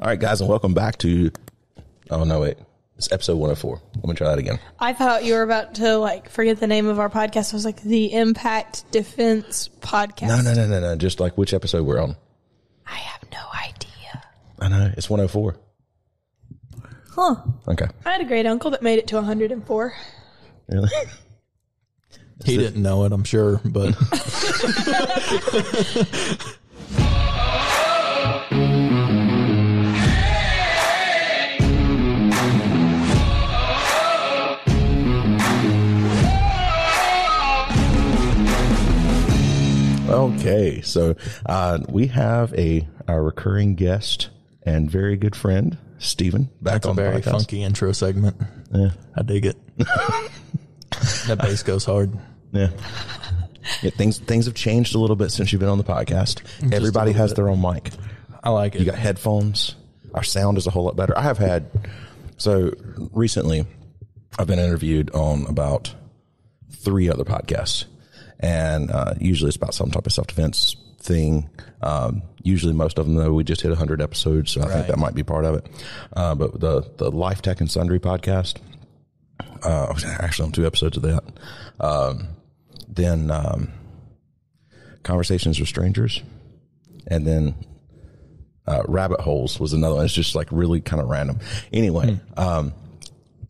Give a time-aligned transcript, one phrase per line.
[0.00, 1.30] All right, guys, and welcome back to.
[2.10, 2.56] Oh no, wait,
[2.96, 3.80] it's episode 104.
[3.96, 4.60] Let me try that again.
[4.78, 7.52] I thought you were about to like forget the name of our podcast.
[7.52, 10.28] I was like the Impact Defense Podcast.
[10.28, 10.96] No, no, no, no, no.
[10.96, 12.16] Just like which episode we're on.
[12.86, 14.22] I have no idea.
[14.60, 15.56] I know it's 104.
[17.16, 17.34] Huh.
[17.66, 19.94] Okay, I had a great uncle that made it to 104.
[20.68, 20.88] really?
[22.44, 23.88] He didn't know it, I'm sure, but
[40.36, 41.14] Okay, so
[41.46, 44.28] uh, we have a our recurring guest
[44.62, 47.30] and very good friend Stephen back that's a on the very podcast.
[47.30, 48.36] funky intro segment.
[48.72, 49.56] Yeah, I dig it.
[49.78, 52.18] that bass goes hard.
[52.52, 52.70] yeah.
[53.82, 56.42] Yeah, things things have changed a little bit since you've been on the podcast.
[56.72, 57.36] Everybody has bit.
[57.36, 57.90] their own mic.
[58.42, 58.80] I like it.
[58.80, 59.74] You got headphones.
[60.14, 61.16] Our sound is a whole lot better.
[61.18, 61.70] I have had
[62.38, 62.72] so
[63.12, 63.66] recently.
[64.38, 65.94] I've been interviewed on about
[66.70, 67.84] three other podcasts,
[68.40, 71.48] and uh, usually it's about some type of self defense thing.
[71.80, 74.98] Um, usually, most of them though we just hit hundred episodes, so I think that
[74.98, 75.66] might be part of it.
[76.14, 78.58] Uh, but the the Life Tech and Sundry podcast,
[79.64, 81.24] uh, I was actually on two episodes of that.
[81.80, 82.28] Um,
[82.88, 83.72] then um,
[85.02, 86.22] Conversations with Strangers,
[87.06, 87.54] and then
[88.66, 90.04] uh, rabbit holes was another one.
[90.04, 91.38] It's just like really kind of random.
[91.72, 92.74] Anyway, um,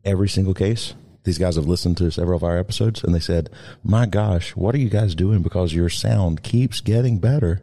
[0.04, 0.94] every single case,
[1.28, 3.50] these guys have listened to several of our episodes and they said,
[3.84, 5.42] My gosh, what are you guys doing?
[5.42, 7.60] Because your sound keeps getting better.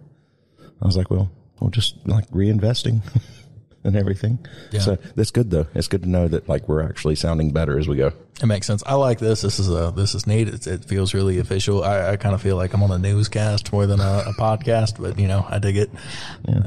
[0.79, 3.01] I was like, Well, we're just like reinvesting
[3.85, 4.39] and everything.
[4.71, 4.79] Yeah.
[4.81, 5.67] So that's good though.
[5.73, 8.11] It's good to know that like we're actually sounding better as we go.
[8.41, 8.83] It makes sense.
[8.85, 9.41] I like this.
[9.41, 10.49] This is a this is neat.
[10.49, 11.83] It's, it feels really official.
[11.83, 15.01] I, I kind of feel like I'm on a newscast more than a, a podcast,
[15.01, 15.89] but you know, I dig it.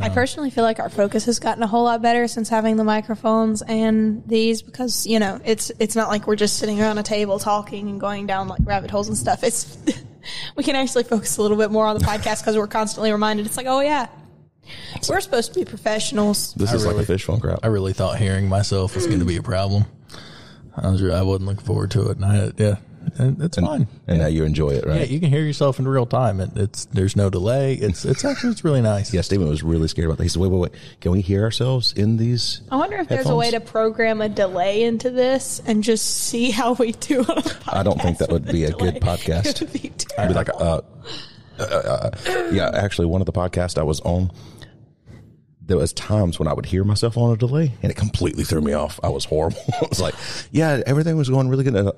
[0.01, 2.85] I personally feel like our focus has gotten a whole lot better since having the
[2.85, 7.03] microphones and these because you know it's it's not like we're just sitting around a
[7.03, 9.45] table talking and going down like rabbit holes and stuff.
[9.45, 9.77] It's
[10.57, 13.45] we can actually focus a little bit more on the podcast because we're constantly reminded.
[13.45, 14.09] It's like, oh yeah,
[15.09, 16.55] we're supposed to be professionals.
[16.55, 17.61] This I is like a fish phone crowd.
[17.63, 19.85] I really thought hearing myself was going to be a problem.
[20.77, 22.77] I was I wasn't looking forward to it, and I yeah,
[23.17, 23.89] and it's fine.
[24.07, 24.95] and now you enjoy it, right?
[24.95, 25.11] Yeah, right?
[25.11, 26.41] you can hear yourself in real time.
[26.41, 27.75] It, it's there's no delay.
[27.75, 29.13] It's it's actually it's really nice.
[29.13, 30.25] Yeah, Stephen was really scared about that.
[30.25, 30.73] He said, "Wait, wait, wait!
[31.01, 34.29] Can we hear ourselves in these?" I wonder if there's a way to program a
[34.29, 37.59] delay into this and just see how we do on a.
[37.69, 39.47] I don't think that would be the a good podcast.
[39.47, 40.81] It would be It'd be like, uh,
[41.59, 42.11] uh, uh,
[42.53, 44.31] yeah, actually, one of the podcasts I was on,
[45.69, 48.61] there was times when I would hear myself on a delay, and it completely threw
[48.61, 48.99] me off.
[49.03, 49.61] I was horrible.
[49.81, 50.15] I was like,
[50.51, 51.93] yeah, everything was going really good, and,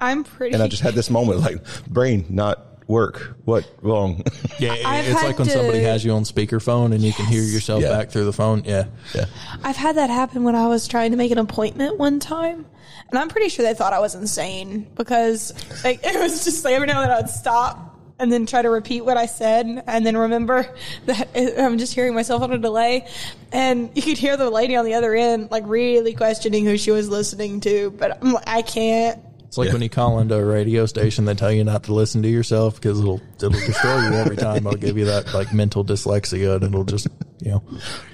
[0.00, 0.54] I'm pretty.
[0.54, 1.58] and I just had this moment like,
[1.88, 3.36] brain not work.
[3.44, 4.22] What wrong?
[4.60, 7.26] Yeah, it- I've it's like when somebody to- has you on speakerphone and you can
[7.26, 7.90] hear yourself Yeah.
[7.90, 8.62] back through the phone.
[8.64, 9.26] Yeah, yeah,
[9.62, 12.66] I've had that happen when I was trying to make an appointment one time,
[13.08, 15.52] and I'm pretty sure they thought I was insane because
[15.84, 17.87] like, it was just like every now and then I'd stop
[18.18, 20.68] and then try to repeat what I said, and then remember
[21.06, 23.06] that I'm just hearing myself on a delay,
[23.52, 26.90] and you could hear the lady on the other end like really questioning who she
[26.90, 29.20] was listening to, but I'm like, I can't.
[29.46, 29.72] it's like Yeah.
[29.74, 32.74] when you call into a radio station, they tell you not to listen to yourself
[32.76, 34.66] because it'll it'll destroy you every time.
[34.66, 37.06] It'll give you that like mental dyslexia, and it'll just
[37.40, 37.62] you know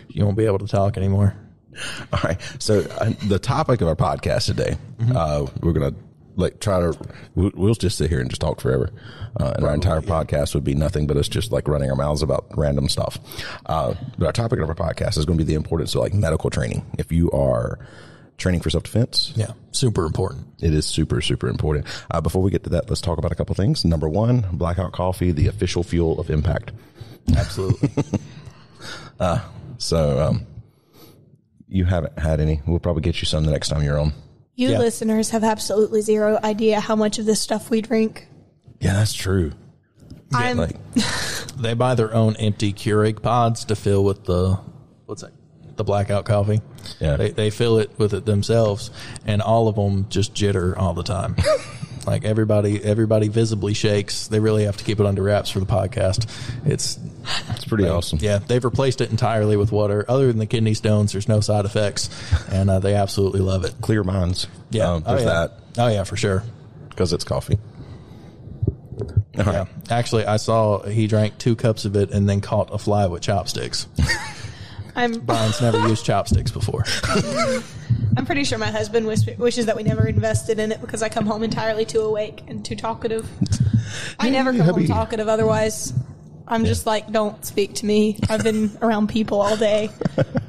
[0.09, 1.35] you won't be able to talk anymore.
[2.13, 2.41] All right.
[2.61, 4.77] So uh, the topic of our podcast today,
[5.13, 5.95] uh, we're gonna
[6.37, 6.99] like try to
[7.35, 8.91] we'll, just sit here and just talk forever,
[9.41, 12.23] uh, and our entire podcast would be nothing but us just like running our mouths
[12.23, 13.19] about random stuff.
[13.67, 16.15] Uh, but our topic of our podcast is going to be the importance of like
[16.15, 16.85] medical training.
[16.99, 17.79] If you are
[18.39, 20.47] training for self defense, Yeah, super important.
[20.61, 21.87] it is super super important.
[22.11, 23.85] Uh, before we get to that, let's talk about a couple things.
[23.85, 26.73] Number one, Blackout Coffee, the official fuel of Impact.
[27.37, 27.91] Absolutely.
[29.79, 30.47] So um,
[31.69, 32.61] you haven't had any.
[32.67, 34.13] We'll probably get you some the next time you're on.
[34.57, 34.79] You Yeah.
[34.79, 38.29] listeners have absolutely zero idea how much of this stuff we drink.
[38.81, 39.53] Yeah, that's true.
[40.33, 40.77] I'm Like
[41.59, 44.59] they buy their own empty Keurig pods to fill with the
[45.07, 45.33] what's that?
[45.77, 46.61] The blackout coffee.
[47.01, 47.17] Yeah.
[47.17, 48.91] They they fill it with it themselves,
[49.27, 51.35] and all of them just jitter all the time.
[52.07, 54.29] like everybody, everybody visibly shakes.
[54.29, 56.29] They really have to keep it under wraps for the podcast.
[56.65, 56.99] It's
[57.51, 58.19] it's pretty awesome.
[58.23, 60.05] yeah, they've replaced it entirely with water.
[60.09, 62.11] Other than the kidney stones, there's no side effects,
[62.51, 63.75] and uh, they absolutely love it.
[63.81, 64.47] clear minds.
[64.71, 65.25] Yeah, um, oh, yeah.
[65.25, 66.43] that Oh yeah, for sure.
[66.91, 67.59] because it's coffee.
[69.39, 69.69] All Yeah, right.
[69.91, 73.23] actually, I saw he drank two cups of it and then caught a fly with
[73.23, 73.89] chopsticks.
[74.97, 76.85] I'm Brian's never used chopsticks before.
[78.17, 81.09] I'm pretty sure my husband wish, wishes that we never invested in it because I
[81.09, 83.29] come home entirely too awake and too talkative.
[84.21, 85.93] I never come home talkative otherwise.
[86.47, 88.19] I'm just like, don't speak to me.
[88.29, 89.91] I've been around people all day.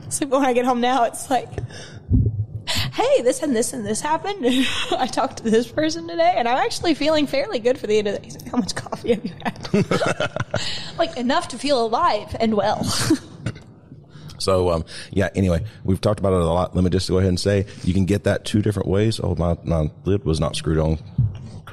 [0.10, 1.50] So when I get home now, it's like,
[2.68, 4.46] hey, this and this and this happened.
[4.92, 8.08] I talked to this person today, and I'm actually feeling fairly good for the end
[8.08, 8.26] of the day.
[8.26, 10.48] He's like, How much coffee have you had?
[10.98, 12.84] like enough to feel alive and well.
[14.38, 16.76] So, um, yeah, anyway, we've talked about it a lot.
[16.76, 19.20] Let me just go ahead and say you can get that two different ways.
[19.24, 21.00] Oh, my, my lid was not screwed on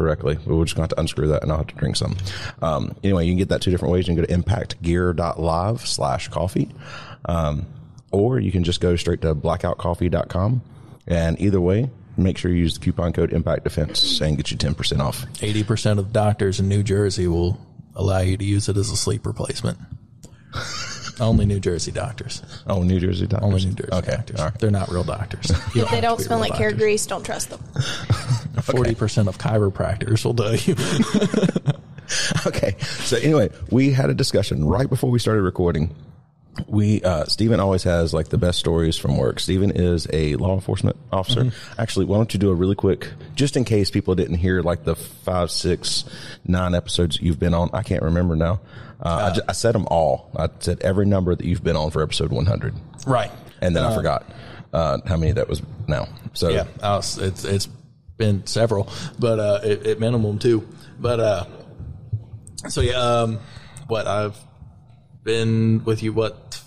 [0.03, 0.35] correctly.
[0.45, 2.17] But we're just going to have to unscrew that and I'll have to drink some.
[2.61, 4.09] Um, anyway, you can get that two different ways.
[4.09, 6.71] You can go to impactgear.live slash coffee.
[7.27, 7.67] Um,
[8.11, 10.63] or you can just go straight to blackoutcoffee.com.
[11.07, 14.57] And either way, make sure you use the coupon code impact defense and get you
[14.57, 15.25] 10% off.
[15.35, 17.59] 80% of doctors in New Jersey will
[17.95, 19.79] allow you to use it as a sleep replacement.
[21.21, 22.43] Only New Jersey doctors.
[22.67, 23.47] Oh, New Jersey doctors.
[23.47, 24.17] Only New Jersey Okay.
[24.17, 24.41] doctors.
[24.41, 24.59] All right.
[24.59, 25.51] They're not real doctors.
[25.75, 27.61] If they don't smell real like hair grease, don't trust them.
[28.67, 30.75] 40% of chiropractors will tell you.
[32.47, 32.77] Okay.
[32.81, 35.95] So anyway, we had a discussion right before we started recording.
[36.67, 39.41] We, uh, Stephen always has like the best stories from work.
[39.41, 41.51] Stephen is a law enforcement officer.
[41.79, 44.85] Actually, why don't you do a really quick, just in case people didn't hear like
[44.85, 46.05] the five, six,
[46.47, 47.71] nine episodes you've been on.
[47.73, 48.61] I can't remember now.
[49.01, 50.31] Uh, I, ju- I said them all.
[50.37, 52.75] I said every number that you've been on for episode 100.
[53.07, 53.31] right.
[53.63, 54.27] And then I forgot,
[54.73, 56.09] uh, how many that was now.
[56.35, 57.69] So Yeah, was, it's it's
[58.23, 58.89] been several,
[59.19, 60.69] but uh, at, at minimum two.
[61.01, 61.45] But uh,
[62.69, 63.41] so yeah, um,
[63.89, 64.39] what I've
[65.25, 66.62] been with you what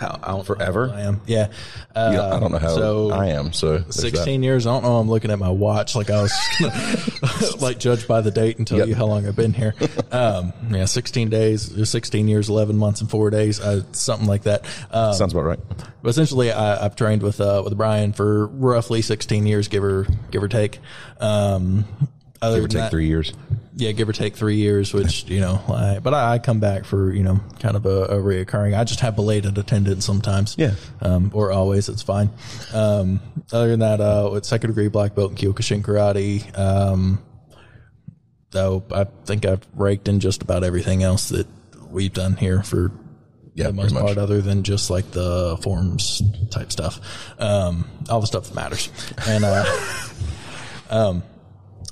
[0.00, 0.90] how I don't know how Forever?
[0.94, 1.48] I am yeah.
[1.94, 3.52] Uh, Yeah, I don't know how so I am.
[3.52, 3.92] So there's that.
[3.92, 4.66] Sixteen years.
[4.66, 4.96] I don't know.
[4.96, 8.66] I'm looking at my watch like I was gonna, like judged by the date and
[8.66, 8.88] tell Yep.
[8.88, 9.74] you how long I've been here.
[10.12, 14.64] Um, yeah, sixteen days, sixteen years, eleven months, and four days, uh, something like that.
[14.90, 15.58] Um, Sounds about right.
[16.02, 20.06] but essentially, I, I've trained with uh, with Brian for roughly 16 years, give or
[20.32, 20.80] give or take.
[21.20, 21.84] Um,
[22.42, 23.32] other Give or take that- three years.
[23.76, 26.84] yeah, give or take three years, which you know, I, but I, I come back
[26.84, 28.78] for you know kind of a, a reoccurring.
[28.78, 30.74] I just have belated attendance sometimes, Yeah.
[31.02, 31.88] um, or always.
[31.88, 32.30] It's fine.
[32.74, 33.20] Um,
[33.52, 36.58] other than that, uh, with second degree black belt in Kyokushin karate.
[36.58, 37.20] Um,
[38.50, 41.46] though I think I've raked in just about everything else that
[41.88, 42.90] we've done here for
[43.54, 46.20] Yeah, the most part, other than just like the forms
[46.50, 47.00] type stuff,
[47.38, 48.90] um, all the stuff that matters.
[49.28, 49.64] And uh,
[50.90, 51.22] um,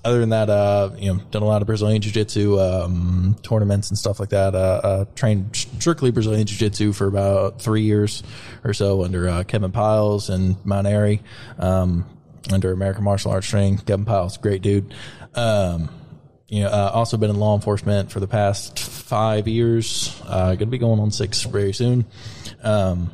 [0.08, 3.90] other than that, uh, you know, done a lot of Brazilian Jiu Jitsu um, tournaments
[3.90, 4.55] and stuff like that.
[4.55, 8.22] Uh, uh, trained strictly Brazilian Jiu Jitsu for about three years
[8.64, 11.20] or so under uh, Kevin Piles and Mount Airy,
[11.58, 12.06] um,
[12.50, 13.78] under American Martial Arts Training.
[13.78, 14.94] Kevin Piles, great dude.
[15.34, 15.90] Um,
[16.49, 20.19] you know, uh, also been in law enforcement for the past five years.
[20.25, 22.06] Uh, going to be going on six very soon.
[22.62, 23.10] Um,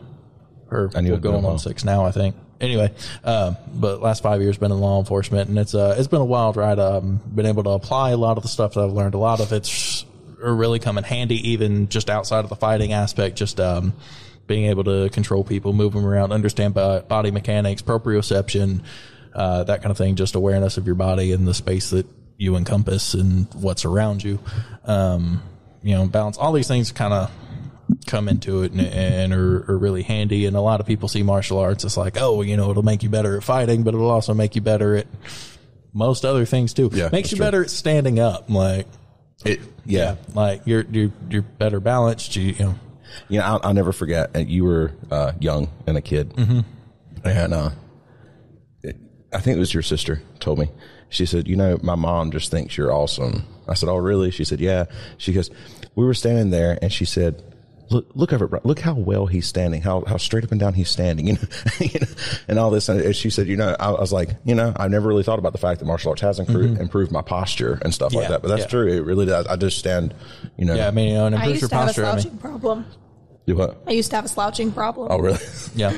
[0.71, 2.37] or I we're it'd been a going on six now, I think.
[2.65, 2.91] Anyway,
[3.25, 6.25] um, but last five years been in law enforcement, and it's uh, it's been a
[6.25, 6.79] wild ride.
[6.79, 9.15] Um, been able to apply a lot of the stuff that I've learned.
[9.15, 10.07] A lot of it's
[10.39, 13.37] really come in handy, even just outside of the fighting aspect.
[13.37, 13.93] Just um,
[14.47, 18.81] being able to control people, move them around, understand body mechanics, proprioception,
[19.35, 20.17] uh, that kind of thing.
[20.17, 22.07] Just awareness of your body and the space that
[22.39, 24.39] you encompass and what's around you.
[24.85, 25.43] Um,
[25.83, 26.39] you know, balance.
[26.39, 27.31] All these things kind of
[28.15, 30.47] come into it and, and are, are really handy.
[30.47, 33.03] And a lot of people see martial arts as like, oh, you know, it'll make
[33.03, 35.07] you better at fighting, but it'll also make you better at
[35.93, 36.91] most other things too.
[36.93, 37.47] Yeah, makes you true.
[37.47, 38.49] better at standing up.
[38.49, 38.87] Like,
[39.45, 40.15] It, yeah.
[40.35, 42.37] like you're you're you're better balanced.
[42.37, 42.75] You, you know,
[43.29, 44.35] You know, I'll, I'll never forget.
[44.37, 46.61] uh, You were uh, young and a kid, mm-hmm.
[47.29, 47.71] and uh,
[48.83, 48.97] it-
[49.33, 50.69] I think it was your sister told me.
[51.11, 54.45] She said, "You know, my mom just thinks you're awesome." I said, "Oh, really?" She
[54.45, 54.85] said, "Yeah."
[55.19, 55.51] She goes,
[55.95, 57.43] "We were standing there, and she said."
[57.91, 58.07] Look!
[58.15, 58.57] Look over!
[58.57, 59.83] it, Look how well he's standing.
[59.83, 61.25] How how straight up and down he's standing.
[61.27, 61.49] You know,
[61.81, 62.07] you know
[62.49, 62.89] and all this.
[62.89, 65.39] And she said, you know, I, I was like, you know, I've never really thought
[65.39, 68.43] about the fact that martial arts has improved, improved my posture and stuff like that.
[68.43, 68.67] But that's yeah.
[68.69, 68.87] true.
[68.87, 69.47] It really does.
[69.47, 70.15] I just stand.
[70.57, 70.89] You know, yeah.
[70.89, 72.07] I mean, you know, and I improves your to have a posture.
[72.07, 72.87] I mean, problem.
[73.47, 73.83] do what?
[73.87, 75.09] I used to have a slouching problem.
[75.11, 75.39] Oh, really?
[75.75, 75.91] yeah,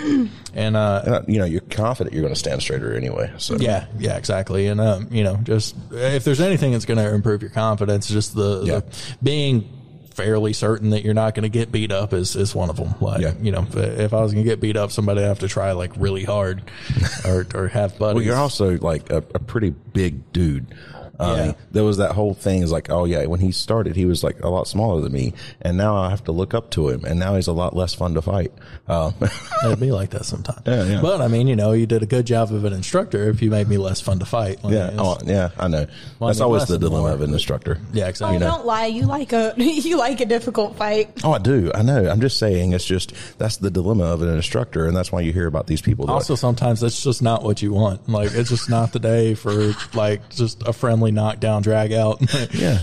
[0.55, 3.33] and uh, And, uh, you know, you're confident you're going to stand straighter anyway.
[3.39, 4.67] So Yeah, yeah, exactly.
[4.67, 8.35] And um, you know, just if there's anything that's going to improve your confidence, just
[8.35, 8.81] the, Yeah.
[8.81, 8.85] the
[9.23, 9.69] being
[10.17, 12.95] fairly certain that you're not going to get beat up is is one of them.
[13.01, 13.35] Like, Yeah.
[13.41, 15.49] you know, if, if I was going to get beat up, somebody would have to
[15.49, 16.63] try like really hard,
[17.25, 18.15] or or have buddies.
[18.17, 20.75] Well, you're also like a, a pretty big dude.
[21.19, 21.53] Um, Yeah.
[21.73, 24.43] There was that whole thing is like, oh yeah, when he started, he was like
[24.43, 27.19] a lot smaller than me, and now I have to look up to him, and
[27.19, 28.53] now he's a lot less fun to fight.
[28.89, 29.15] Um,
[29.65, 30.63] It'd be like that sometimes.
[30.67, 31.01] Yeah, yeah.
[31.01, 33.51] But I mean, you know, you did a good job of an instructor if you
[33.51, 34.63] made me less fun to fight.
[34.65, 35.87] Like, yeah, oh, yeah, I know.
[36.19, 37.79] Well, That's always the dilemma more, of an instructor.
[37.93, 38.39] yeah, Oh, exactly.
[38.39, 38.87] don't lie.
[38.87, 41.11] You like a you like a difficult fight.
[41.25, 41.71] Oh, I do.
[41.75, 42.09] I know.
[42.09, 42.73] I'm just saying.
[42.73, 45.83] It's just that's the dilemma of an instructor, and that's why you hear about these
[45.83, 46.07] people.
[46.07, 48.09] that- Also, sometimes that's just not what you want.
[48.09, 52.21] Like, it's just not the day for like just a friendly knockdown drag out.
[52.55, 52.81] yeah.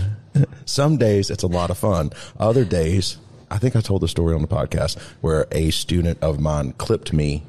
[0.64, 2.10] Some days it's a lot of fun.
[2.38, 3.18] Other days
[3.50, 7.12] I think I told the story on the podcast where a student of mine clipped
[7.12, 7.44] me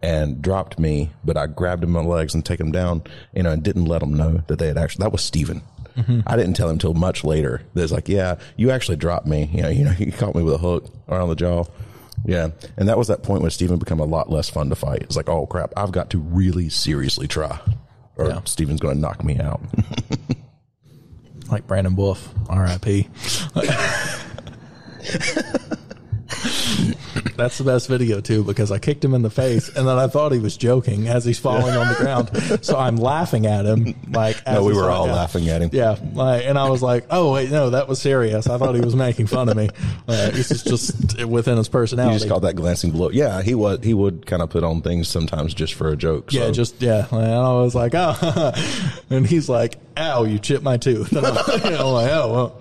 [0.00, 3.02] and dropped me, but I grabbed him by the legs and take him down,
[3.34, 5.62] you know, and didn't let him know that they had actually, that was Steven.
[5.96, 6.20] Mm-hmm.
[6.24, 7.62] I didn't tell him until much later.
[7.74, 9.50] There's like, yeah, you actually dropped me.
[9.52, 11.64] You know, you know, you caught me with a hook around the jaw.
[12.24, 12.50] Yeah.
[12.76, 15.02] And that was that point when Steven became a lot less fun to fight.
[15.02, 17.58] It's like, oh crap, I've got to really seriously try
[18.18, 18.40] or Yeah.
[18.44, 19.60] Steven's going to knock me out.
[21.50, 23.08] like Brandon Wolf, R.I.P.
[27.36, 30.08] That's the best video too because I kicked him in the face and then I
[30.08, 32.64] thought he was joking as he's falling on the ground.
[32.64, 35.14] So I'm laughing at him like as no, we were all down.
[35.16, 35.70] laughing at him.
[35.72, 38.80] Yeah, like, and I was like, "Oh wait, no, that was serious." I thought he
[38.80, 39.68] was making fun of me.
[40.08, 42.18] Uh, this is just within his You personality.
[42.18, 43.10] just called that glancing blow.
[43.10, 43.80] Yeah, he was.
[43.82, 46.32] He would kind of put on things sometimes just for a joke.
[46.32, 47.06] Yeah, just yeah.
[47.10, 48.52] And I was like, oh,
[49.10, 51.12] and he's like, ow, you chipped my tooth.
[51.16, 51.34] And I'm
[51.86, 52.58] like, oh, well,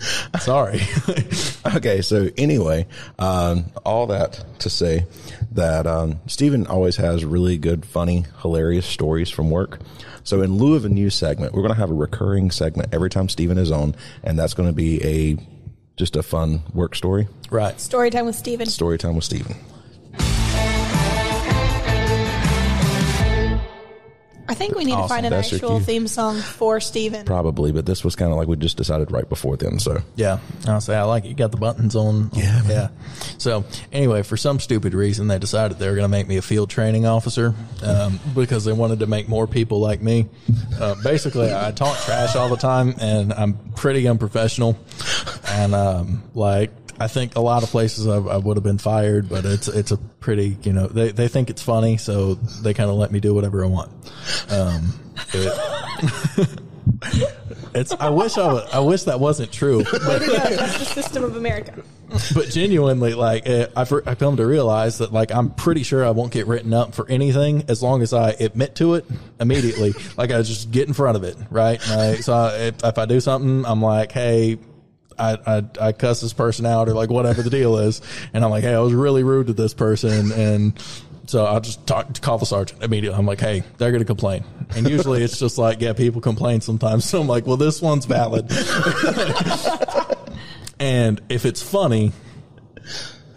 [0.40, 0.80] sorry.
[1.76, 2.02] okay.
[2.02, 2.86] So anyway,
[3.18, 5.06] um, all that to say
[5.52, 9.80] that um, Stephen always has really good, funny, hilarious stories from work.
[10.24, 13.10] So in lieu of a new segment, we're going to have a recurring segment every
[13.10, 15.38] time Stephen is on, and that's going to be a
[15.96, 17.26] just a fun work story.
[17.50, 17.80] right.
[17.80, 18.66] Story time with Stephen.
[18.66, 19.56] Story time with Stephen.
[24.48, 25.84] I think we need to find an That's actual cue.
[25.84, 27.26] theme song for Steven.
[27.26, 29.78] Probably, but this was kind of like we just decided right before then.
[29.78, 31.28] So Yeah, I'll say I like it.
[31.28, 32.30] You got the buttons on.
[32.32, 32.70] Yeah, man.
[32.70, 32.88] yeah.
[33.36, 36.42] So anyway, for some stupid reason, they decided they were going to make me a
[36.42, 40.26] field training officer um, because they wanted to make more people like me.
[40.80, 44.78] Uh, basically, I talk trash all the time, and I'm pretty unprofessional.
[45.46, 49.28] And um, like, I think a lot of places I, I would have been fired,
[49.28, 52.90] but it's it's a pretty you know they they think it's funny, so they kind
[52.90, 53.90] of let me do whatever I want.
[54.50, 54.92] Um,
[55.32, 56.60] it-
[57.74, 60.32] it's I wish I was, I wish that wasn't true, but Way to go.
[60.56, 61.82] That's the system of America.
[62.34, 66.10] but genuinely, like uh, I've I've come to realize that like I'm pretty sure I
[66.10, 69.04] won't get written up for anything as long as I admit to it
[69.40, 69.94] immediately.
[70.16, 71.80] like I just get in front of it, right?
[71.88, 74.58] Like, so I, if, if I do something, I'm like, hey.
[75.18, 78.00] I, I, I cuss this person out or like whatever the deal is.
[78.32, 80.32] And I'm like, hey, I was really rude to this person.
[80.32, 80.80] And
[81.26, 83.18] so I'll just talk, to call the sergeant immediately.
[83.18, 84.44] I'm like, hey, they're going to complain.
[84.74, 87.04] And usually it's just like, yeah, people complain sometimes.
[87.08, 88.50] So I'm like, well, this one's valid.
[90.78, 92.12] and if it's funny,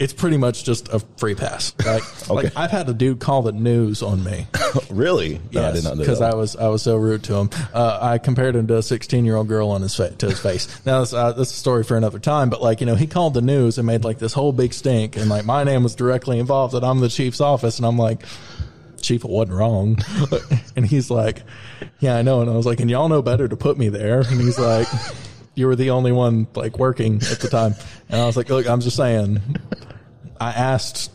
[0.02, 1.76] it's pretty much just a free pass.
[1.86, 2.34] Like, Okay.
[2.34, 4.48] like I've had a dude call the news on me.
[4.90, 6.34] really, no, I did not know because that.
[6.34, 7.50] I was I was so rude to him.
[7.74, 10.40] Uh, I compared him to a 16 year old girl on his fa- to his
[10.40, 10.68] face.
[10.86, 12.50] Now that's, uh, that's a story for another time.
[12.50, 15.18] But like you know, he called the news and made like this whole big stink,
[15.18, 18.24] and like my name was directly involved, and I'm the chief's office, and I'm like.
[19.02, 19.98] Chief, it wasn't wrong.
[20.76, 21.42] and he's like,
[22.02, 22.42] Yeah, I know.
[22.42, 24.20] And I was like, And y'all know better to put me there.
[24.20, 24.88] And he's like,
[25.56, 27.74] You were the only one like working at the time.
[28.10, 29.42] And I was like, Look, I'm just saying,
[30.42, 31.12] I asked,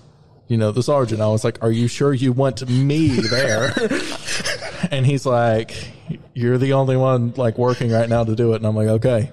[0.47, 3.75] you know, the sergeant, I was like, Are you sure you want me there?
[4.93, 5.75] and he's like,
[6.33, 8.57] You're the only one like working right now to do it.
[8.57, 9.33] And I'm like, Okay.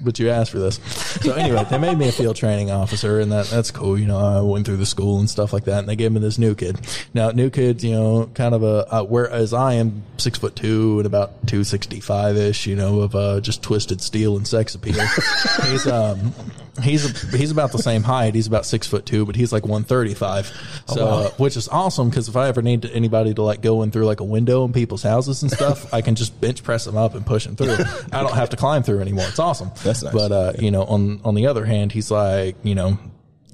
[0.00, 0.78] But you asked for this.
[1.22, 3.98] So anyway, they made me a field training officer and that that's cool.
[3.98, 6.20] You know, I went through the school and stuff like that and they gave me
[6.20, 6.80] this new kid.
[7.14, 10.98] Now new kid, you know, kind of a, uh, whereas I am six foot two
[10.98, 15.00] and about 265 ish, you know, of, uh, just twisted steel and sex appeal.
[15.66, 16.32] he's, um,
[16.82, 18.34] he's, he's about the same height.
[18.34, 20.82] He's about six foot two, but he's like 135.
[20.86, 23.90] So, uh, which is awesome because if I ever need anybody to like go in
[23.90, 26.96] through like a window in people's houses and stuff, I can just bench press them
[26.96, 27.76] up and push them through.
[28.12, 29.26] I don't have to climb through anymore.
[29.28, 29.70] It's awesome.
[29.82, 30.12] That's nice.
[30.12, 32.98] But, uh, you know, on, on the other hand, he's like, you know,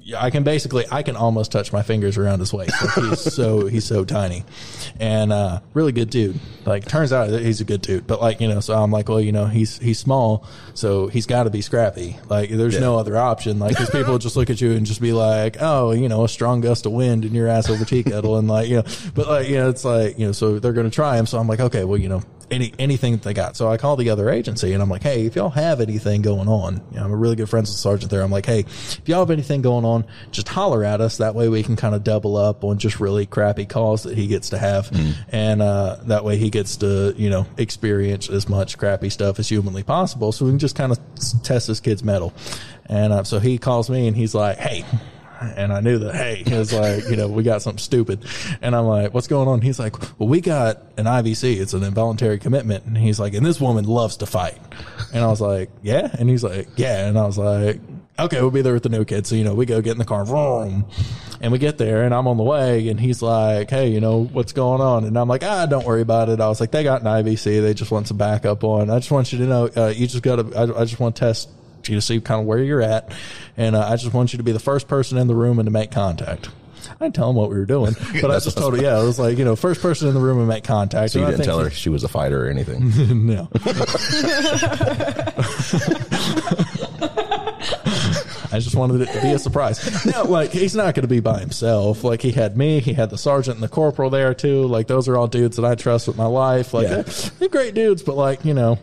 [0.07, 2.73] yeah, I can basically, I can almost touch my fingers around his waist.
[2.81, 4.45] Like he's so, he's so tiny
[5.01, 6.39] and, uh, really good dude.
[6.65, 9.09] Like turns out that he's a good dude, but like, you know, so I'm like,
[9.09, 12.17] well, you know, he's, he's small, so he's got to be scrappy.
[12.29, 13.59] Like there's no other option.
[13.59, 16.29] Like, cause people just look at you and just be like, oh, you know, a
[16.29, 18.37] strong gust of wind and your ass over tea kettle.
[18.37, 20.89] And like, you know, but like, you know, it's like, you know, so they're going
[20.89, 21.25] to try him.
[21.25, 23.55] So I'm like, okay, well, you know, any anything that they got.
[23.55, 26.47] So I called the other agency and I'm like, hey, if y'all have anything going
[26.47, 28.21] on, you know, I'm a really good friends with the sergeant there.
[28.21, 31.17] I'm like, hey, if y'all have anything going on, just holler at us.
[31.17, 34.27] That way we can kind of double up on just really crappy calls that he
[34.27, 34.89] gets to have,
[35.29, 39.49] and uh, that way he gets to you know experience as much crappy stuff as
[39.49, 40.31] humanly possible.
[40.31, 40.99] So we can just kind of
[41.43, 42.33] test this kid's mettle.
[42.85, 44.85] And uh, so he calls me and he's like, hey.
[45.39, 48.25] And I knew that, hey, he was like, you know, we got something stupid.
[48.61, 49.61] And I'm like, what's going on?
[49.61, 51.57] He's like, well, we got an IVC.
[51.59, 52.85] It's an involuntary commitment.
[52.85, 54.57] And he's like, and this woman loves to fight.
[55.13, 56.09] And I was like, yeah.
[56.17, 57.07] And he's like, yeah.
[57.07, 57.79] And I was like,
[58.19, 59.27] okay, we'll be there with the new kid.
[59.27, 60.85] So, you know, we go get in the car, vroom,
[61.41, 64.23] and we get there and I'm on the way and he's like, Hey, you know,
[64.23, 65.03] what's going on?
[65.03, 66.39] And I'm like, ah, don't worry about it.
[66.39, 67.61] I was like, they got an IVC.
[67.61, 68.89] They just want some backup on.
[68.89, 71.15] I just want you to know, uh, you just got to, I, I just want
[71.15, 71.49] to test
[71.89, 73.11] you to see kind of where you're at,
[73.57, 75.65] and uh, I just want you to be the first person in the room and
[75.67, 76.49] to make contact.
[76.89, 79.03] I didn't tell him what we were doing, but I just told her, yeah, it
[79.05, 81.11] was like, you know, first person in the room and make contact.
[81.13, 83.25] So you And didn't tell her she was a fighter or anything.
[83.27, 83.49] no.
[88.49, 90.05] I just wanted it to be a surprise.
[90.05, 92.03] No, like he's not going to be by himself.
[92.03, 94.63] Like he had me, he had the sergeant and the corporal there too.
[94.65, 96.73] Like those are all dudes that I trust with my life.
[96.73, 97.01] Like Yeah.
[97.01, 98.79] they're, they're great dudes, but like you know,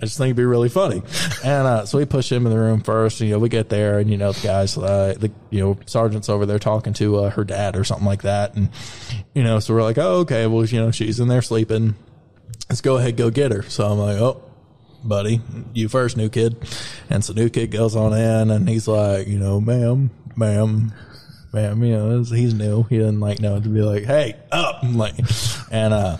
[0.00, 1.02] I just think it'd be really funny.
[1.44, 3.20] And uh, so we push him in the room first.
[3.20, 5.78] And, you know, we get there, and you know, the guys, uh, the you know,
[5.84, 8.70] sergeant's over there talking to uh, her dad or something like that, and
[9.34, 11.96] you know, so we're like, oh, okay, well, you know, she's in there sleeping.
[12.68, 13.62] Let's go ahead, go get her.
[13.62, 14.42] So I'm like, oh,
[15.04, 15.40] buddy,
[15.74, 16.56] you first, new kid.
[17.10, 20.92] And so new kid goes on in, and he's like, you know, ma'am, ma'am.
[21.52, 22.84] Ma'am, you know, he's new.
[22.84, 25.16] He didn't like know to be like, "Hey, up!" Like,
[25.72, 26.18] and uh,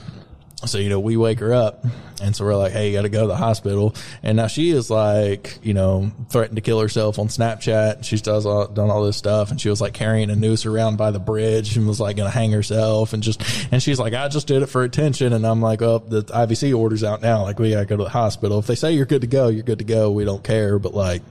[0.66, 1.84] so, you know, we wake her up
[2.20, 3.94] and so we're like, Hey, you got to go to the hospital.
[4.22, 8.04] And now she is like, you know, threatened to kill herself on Snapchat.
[8.04, 9.50] She's does all, done all this stuff.
[9.50, 12.30] And she was like carrying a noose around by the bridge and was like going
[12.30, 15.32] to hang herself and just, and she's like, I just did it for attention.
[15.32, 17.42] And I'm like, oh, the IVC order's out now.
[17.42, 18.58] Like we got to go to the hospital.
[18.58, 20.10] If they say you're good to go, you're good to go.
[20.10, 20.78] We don't care.
[20.78, 21.22] But like,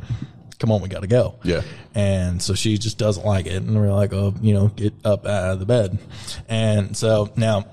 [0.57, 1.35] come on, we got to go.
[1.43, 1.61] Yeah.
[1.95, 3.61] And so she just doesn't like it.
[3.61, 5.99] And we're like, oh, you know, get up out of the bed.
[6.47, 7.65] And so now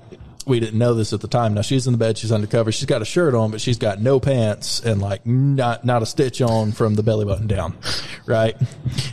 [0.47, 1.53] we didn't know this at the time.
[1.53, 2.17] Now she's in the bed.
[2.17, 2.71] She's undercover.
[2.71, 6.05] She's got a shirt on, but she's got no pants and like not, not a
[6.05, 7.77] stitch on from the belly button down.
[8.25, 8.57] Right.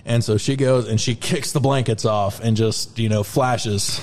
[0.04, 4.00] And so she goes and she kicks the blankets off and just, you know, flashes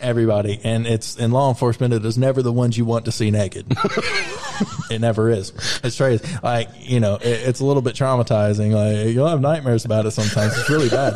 [0.00, 0.60] everybody.
[0.62, 1.94] And it's in law enforcement.
[1.94, 3.66] It is never the ones you want to see naked.
[4.90, 5.52] It never is.
[5.82, 6.24] It's crazy.
[6.42, 8.72] Like, you know, it, it's a little bit traumatizing.
[8.72, 10.56] Like, you'll have nightmares about it sometimes.
[10.56, 11.14] It's really bad.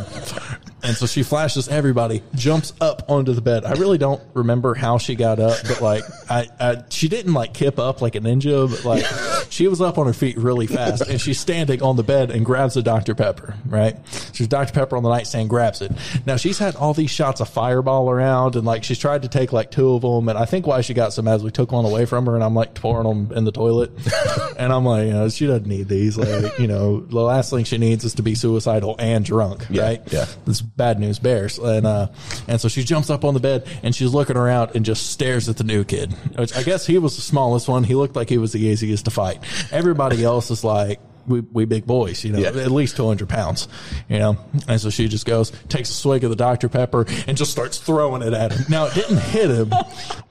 [0.82, 3.64] And so she flashes everybody, jumps up onto the bed.
[3.64, 7.52] I really don't remember how she got up, but like, I, I she didn't like
[7.52, 9.04] kip up like a ninja, but like,
[9.50, 12.44] she was up on her feet really fast and she's standing on the bed and
[12.47, 13.14] grabs the Dr.
[13.14, 13.97] Pepper, right?
[14.32, 14.73] She's Dr.
[14.73, 15.90] Pepper on the nightstand, grabs it.
[16.26, 19.52] Now she's had all these shots of fireball around and like, she's tried to take
[19.52, 20.28] like two of them.
[20.28, 22.44] And I think why she got some as we took one away from her and
[22.44, 23.90] I'm like pouring them in the toilet.
[24.59, 26.16] and I'm like, you know, she doesn't need these.
[26.16, 29.83] Like, you know, the last thing she needs is to be suicidal and drunk, Yeah,
[29.83, 30.02] right?
[30.12, 30.26] yeah.
[30.44, 31.58] This bad news bears.
[31.58, 32.08] And, uh,
[32.46, 35.46] and so she jumps up on the bed and she's looking around and just stares
[35.50, 37.84] at the new kid, which I guess he was the smallest one.
[37.84, 39.40] He looked like he was the easiest to fight.
[39.70, 42.48] Everybody else is like, we, we big boys, you know, Yeah.
[42.62, 43.68] at least 200 pounds,
[44.08, 44.38] you know?
[44.66, 46.70] And so she just goes, takes a swig of the Dr.
[46.70, 48.64] Pepper and just starts throwing it at him.
[48.70, 49.68] Now it didn't hit him,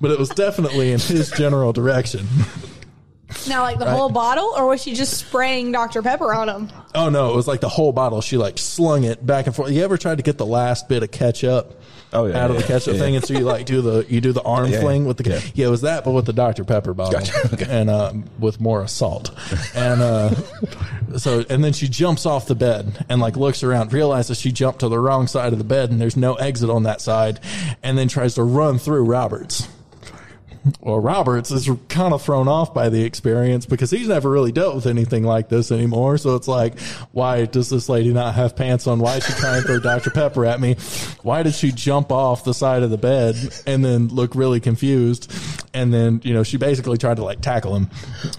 [0.01, 2.25] but it was definitely in his general direction.
[3.47, 6.01] Now, like the whole bottle, or was she just spraying Dr.
[6.01, 6.69] Pepper on him?
[6.95, 8.21] Oh no, it was like the whole bottle.
[8.21, 9.71] She like slung it back and forth.
[9.71, 11.79] You ever tried to get the last bit of ketchup?
[12.13, 12.99] Oh, yeah, out of yeah, the ketchup yeah.
[13.01, 15.29] thing, and so you like do the you do the arm Yeah, fling with the
[15.29, 15.39] Yeah.
[15.53, 15.67] yeah.
[15.67, 17.49] it was that, but with the Dr Pepper bottle Gotcha.
[17.53, 17.65] Okay.
[17.69, 19.29] and uh, with more assault,
[19.75, 20.33] and uh,
[21.17, 24.79] so and then she jumps off the bed and like looks around, realizes she jumped
[24.79, 27.41] to the wrong side of the bed and there's no exit on that side,
[27.83, 29.67] and then tries to run through Roberts.
[30.81, 34.75] Well, Roberts is kind of thrown off by the experience because he's never really dealt
[34.75, 36.17] with anything like this anymore.
[36.17, 36.79] So it's like,
[37.11, 38.99] why does this lady not have pants on?
[38.99, 40.09] Why is she trying to throw Dr.
[40.09, 40.75] Pepper at me?
[41.23, 45.31] Why did she jump off the side of the bed and then look really confused?
[45.73, 47.89] And then, you know, she basically tried to like tackle him.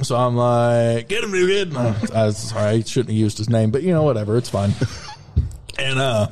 [0.02, 1.74] So I'm like, get him, kid.
[1.74, 4.48] Uh, I was sorry, I shouldn't have used his name, but you know, whatever, it's
[4.48, 4.72] fine.
[5.78, 6.28] And uh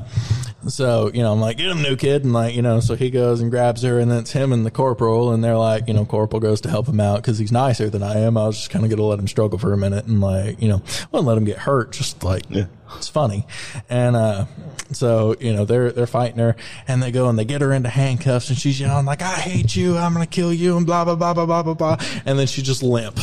[0.69, 2.25] so, you know, I'm like, get him, new kid.
[2.25, 4.65] And like, you know, so he goes and grabs her and then it's him and
[4.67, 5.33] the corporal.
[5.33, 8.03] And they're like, you know, corporal goes to help him out because he's nicer than
[8.03, 8.37] I am.
[8.37, 10.61] I was just kind of going to let him struggle for a minute and like,
[10.61, 11.93] you know, wouldn't let him get hurt.
[11.93, 12.67] Just like, Yeah.
[12.97, 13.47] it's funny.
[13.89, 14.47] And, uh,
[14.93, 16.55] so, you know, they're, they're fighting her
[16.87, 19.75] and they go and they get her into handcuffs and she's yelling like, I hate
[19.75, 19.97] you.
[19.97, 21.97] I'm going to kill you and blah, blah, blah, blah, blah, blah, blah.
[22.25, 23.19] And then she just limp.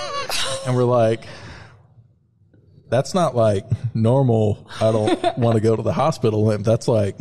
[0.66, 1.24] and we're like,
[2.90, 4.66] that's not like normal.
[4.80, 6.64] I don't want to go to the hospital limp.
[6.64, 7.16] That's like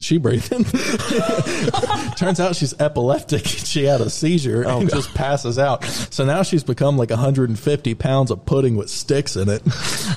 [0.00, 0.64] she breathing.
[2.16, 3.44] Turns out she's epileptic.
[3.44, 4.96] She had a seizure and God.
[4.96, 5.84] just passes out.
[5.84, 9.62] So now she's become like 150 pounds of pudding with sticks in it.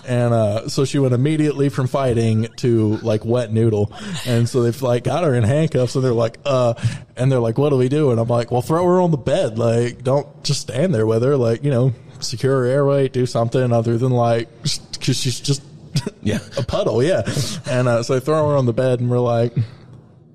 [0.07, 3.91] And, uh, so she went immediately from fighting to like wet noodle.
[4.27, 6.75] And so they've like got her in handcuffs and they're like, uh,
[7.15, 8.11] and they're like, what do we do?
[8.11, 9.57] And I'm like, well, throw her on the bed.
[9.57, 11.35] Like, don't just stand there with her.
[11.35, 15.63] Like, you know, secure her airway, do something other than like, cause she's just
[16.21, 16.39] Yeah.
[16.57, 17.23] a puddle, yeah.
[17.69, 19.55] And uh, so they throw her on the bed, and we're like,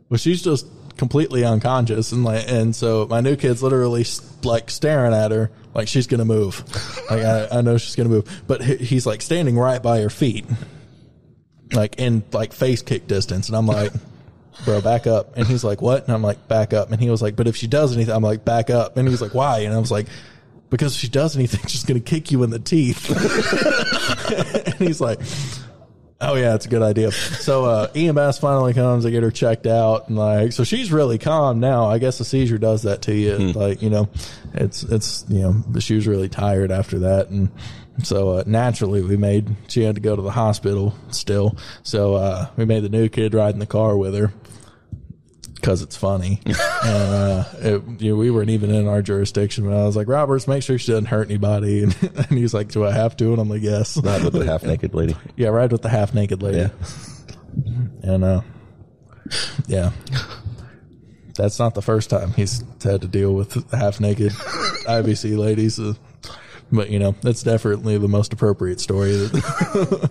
[0.09, 4.05] well, she's just completely unconscious, and like, and so my new kid's literally
[4.45, 6.63] like staring at her, like she's gonna move.
[7.11, 10.47] Like I, I know she's gonna move, but he's like standing right by her feet,
[11.73, 13.93] like in like face kick distance, and I'm like.
[14.65, 15.37] Bro, back up.
[15.37, 16.05] And he's like, what?
[16.05, 16.91] And I'm like, back up.
[16.91, 18.97] And he was like, but if she does anything, I'm like, back up.
[18.97, 19.59] And he was like, why?
[19.59, 20.07] And I was like,
[20.71, 23.11] because if she does anything, she's going to kick you in the teeth.
[24.67, 25.21] and he's like,
[26.19, 27.13] Oh yeah, it's a good idea.
[27.13, 31.19] So uh, EMS finally comes, they get her checked out, and like, so she's really
[31.19, 31.87] calm now.
[31.87, 34.09] I guess the seizure does that to you, like you know,
[34.55, 37.51] it's it's you know, she was really tired after that, and
[38.03, 41.55] so uh, naturally we made she had to go to the hospital still.
[41.83, 44.33] So uh, we made the new kid ride in the car with her
[45.67, 46.41] because it's funny.
[46.47, 46.57] and
[47.13, 49.65] uh, it, you know, we weren't even in our jurisdiction.
[49.65, 51.83] But I was like, Roberts, make sure she doesn't hurt anybody.
[51.87, 53.33] And, and he's like, Do I have to?
[53.33, 54.01] And I'm like, Yes.
[54.01, 55.17] Not with the half naked lady.
[55.37, 56.59] Yeah, ride with the half naked lady.
[56.59, 56.69] Yeah.
[58.03, 58.43] And uh
[59.67, 59.91] yeah.
[61.35, 65.81] That's not the first time he's had to deal with half naked IVC ladies.
[65.81, 65.95] Uh,
[66.71, 69.13] but you know, that's definitely the most appropriate story.
[69.13, 70.11] That,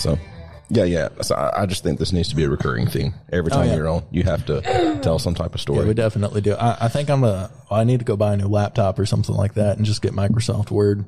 [0.00, 0.18] So,
[0.70, 1.08] yeah, yeah.
[1.22, 3.14] So I, I just think this needs to be a recurring theme.
[3.32, 3.76] Every time yeah.
[3.76, 5.80] you're on, you have to tell some type of story.
[5.80, 6.54] yeah, we definitely do.
[6.54, 7.50] I, I think I'm a.
[7.70, 10.12] I need to go buy a new laptop or something like that and just get
[10.12, 11.04] Microsoft Word.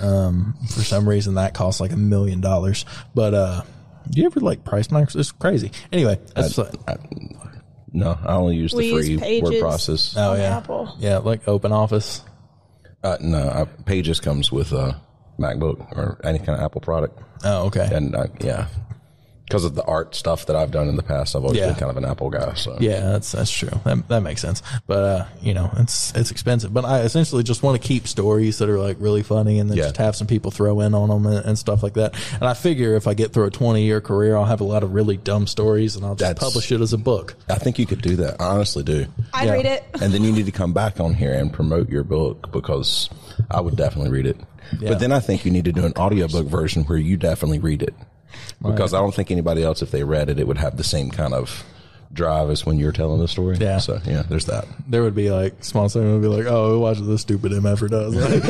[0.00, 2.86] Um, for some reason that costs like a million dollars.
[3.14, 3.62] But uh,
[4.08, 5.16] do you ever like price Microsoft?
[5.16, 5.72] It's crazy.
[5.92, 6.96] Anyway, that's I-
[7.92, 9.50] no, I only use the We use free Pages.
[9.50, 10.14] word process.
[10.16, 10.96] oh on yeah, Apple.
[11.00, 12.22] yeah, like Open Office.
[13.02, 15.00] Uh, no, I, Pages comes with a
[15.40, 17.88] MacBook or any kind of Apple product, Oh okay.
[17.92, 18.66] and uh, yeah,
[19.46, 21.66] because of the art stuff that I've done in the past, I've always Yeah.
[21.70, 22.54] been kind of an Apple guy.
[22.54, 23.70] So Yeah, that's that's true.
[23.84, 24.62] That that makes sense.
[24.86, 26.72] But uh, you know, it's it's expensive.
[26.72, 29.76] But I essentially just want to keep stories that are like really funny, and then
[29.76, 29.84] Yeah.
[29.84, 32.14] just have some people throw in on them and, and stuff like that.
[32.34, 34.84] And I figure if I get through a twenty year career, I'll have a lot
[34.84, 37.34] of really dumb stories, and I'll just That's- publish it as a book.
[37.48, 38.40] I think you could do that.
[38.40, 39.06] I honestly do.
[39.34, 39.52] I'd Yeah.
[39.54, 39.82] read it.
[40.00, 43.10] and then you need to come back on here and promote your book because
[43.50, 44.36] I would definitely read it.
[44.78, 44.90] Yeah.
[44.90, 47.82] But then I think you need to do an audiobook version where you definitely read
[47.82, 47.94] it.
[48.62, 51.10] Because I don't think anybody else, if they read it, it would have the same
[51.10, 51.64] kind of
[52.12, 53.56] drive as when you're telling the story.
[53.56, 53.78] Yeah.
[53.78, 54.66] So yeah, there's that.
[54.86, 58.14] There would be like segment would be like, "Oh, watch what this stupid MFer does."
[58.14, 58.44] Like,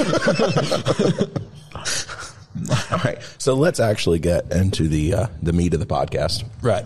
[2.92, 3.18] All right.
[3.38, 6.44] So let's actually get into the uh, the meat of the podcast.
[6.62, 6.84] right.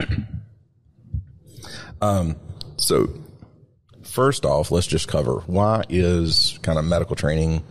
[2.00, 2.36] um.
[2.76, 3.08] So
[4.04, 7.62] first off, let's just cover why is kind of medical training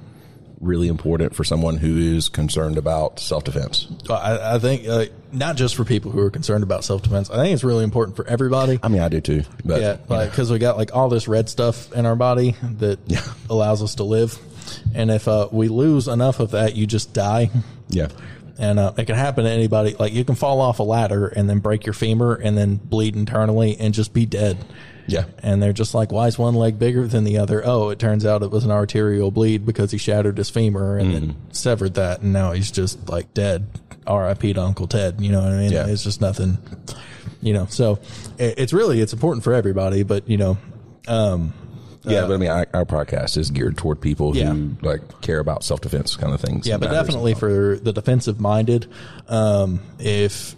[0.59, 3.87] really important for someone who is concerned about self defense.
[4.09, 7.29] I, I think uh, not just for people who are concerned about self defense.
[7.29, 8.79] I think it's really important for everybody.
[8.81, 9.43] I mean, I do too.
[9.63, 12.99] But Yeah, like because we got like all this red stuff in our body that
[13.07, 13.21] Yeah.
[13.49, 14.37] allows us to live,
[14.95, 17.49] and if uh, we lose enough of that, you just die.
[17.89, 18.07] yeah.
[18.59, 19.93] And uh, it can happen to anybody.
[19.99, 23.15] Like you can fall off a ladder and then break your femur and then bleed
[23.15, 24.57] internally and just be dead.
[25.07, 25.25] Yeah.
[25.41, 27.61] And they're just like, why is one leg bigger than the other?
[27.65, 31.13] Oh, it turns out it was an arterial bleed because he shattered his femur and
[31.13, 33.67] then severed that, and now he's just like dead.
[34.05, 34.53] R.I.P.
[34.53, 35.19] to Uncle Ted.
[35.19, 35.71] You know what I mean?
[35.71, 35.87] Yeah.
[35.87, 36.57] It's just nothing.
[37.41, 37.99] You know, so
[38.37, 40.57] it, it's really it's important for everybody, but you know,
[41.07, 41.53] um,
[42.03, 44.53] Yeah, but I mean, our, our podcast is geared toward people Yeah.
[44.53, 46.65] who like care about self defense kind of things.
[46.67, 48.89] Yeah, but definitely for the defensive minded,
[49.27, 50.55] um, if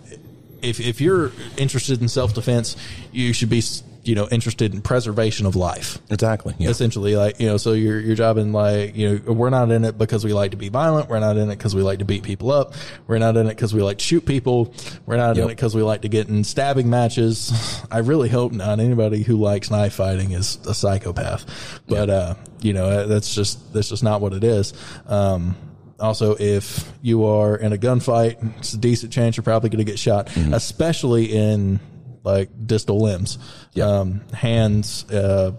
[0.61, 2.75] if if you're interested in self defense,
[3.11, 3.61] you should be
[4.03, 5.99] you know interested in preservation of life.
[6.09, 6.55] exactly.
[6.57, 6.69] Yeah.
[6.69, 9.85] Essentially, like you know, so your your job in like you know, we're not in
[9.85, 11.09] it because we like to be violent.
[11.09, 12.73] We're not in it because we like to beat people up.
[13.07, 14.73] We're not in it because we like to shoot people.
[15.05, 17.51] We're not in it because we like to get in stabbing matches.
[17.91, 18.79] I really hope not.
[18.79, 21.81] Anybody who likes knife fighting is a psychopath.
[21.87, 24.73] But uh, you know, that's just that's just not what it is.
[25.07, 25.55] Um,
[25.99, 29.91] also, if you are in a gunfight, it's a decent chance you're probably going to
[29.91, 31.81] get shot, especially in
[32.23, 33.37] like distal limbs,
[33.73, 33.85] Yeah.
[33.85, 35.51] um, hands, uh,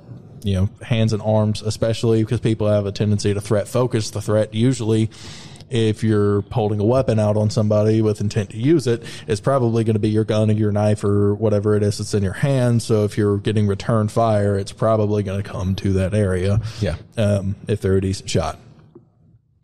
[0.42, 4.22] you know, hands and arms, especially because people have a tendency to threat focus the
[4.22, 4.54] threat.
[4.54, 5.10] Usually,
[5.68, 9.84] if you're holding a weapon out on somebody with intent to use it, it's probably
[9.84, 12.32] going to be your gun or your knife or whatever it is that's in your
[12.32, 12.82] hand.
[12.82, 16.60] So if you're getting return fire, it's probably going to come to that area.
[16.80, 16.96] Yeah.
[17.16, 18.58] Um, if they're a decent shot.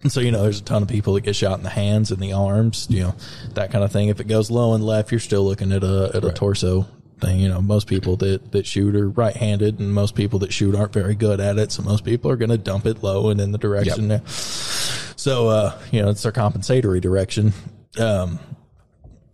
[0.03, 2.11] And so, you know, there's a ton of people that get shot in the hands
[2.11, 3.15] and the arms, you know,
[3.55, 4.09] that kind of thing.
[4.09, 6.87] If it goes low and left, you're still looking at a, at a torso
[7.19, 7.41] thing.
[7.41, 10.75] You know, most people that, that shoot are right handed and most people that shoot
[10.75, 11.73] aren't very good at it.
[11.73, 14.23] So most people are going to dump it low and in the direction there.
[14.27, 17.53] So, uh, you know, it's their compensatory direction.
[17.99, 18.39] Um,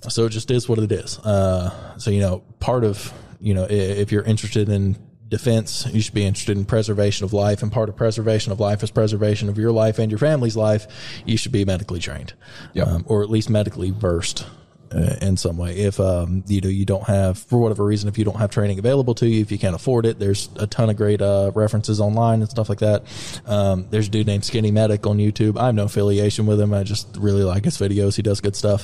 [0.08, 1.18] so it just is what it is.
[1.18, 4.96] Uh, so, you know, part of, you know, if you're interested in
[5.32, 7.62] defense, you should be interested in preservation of life.
[7.62, 10.86] And part of preservation of life is preservation of your life and your family's life.
[11.24, 12.34] You should be medically trained,
[12.74, 12.86] Yep.
[12.86, 14.46] um, or at least medically versed
[14.94, 15.72] uh, in some way.
[15.78, 18.78] If um, you know you don't have for whatever reason, if you don't have training
[18.78, 21.98] available to you, if you can't afford it, there's a ton of great uh, references
[21.98, 23.02] online and stuff like that.
[23.46, 25.56] Um, there's a dude named Skinny Medic on YouTube.
[25.58, 26.74] I have no affiliation with him.
[26.74, 28.16] I just really like his videos.
[28.16, 28.82] He does good stuff.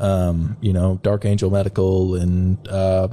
[0.00, 2.66] Um, you know, Dark Angel Medical and.
[2.66, 3.08] Uh,